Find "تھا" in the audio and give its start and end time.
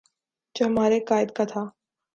1.43-1.63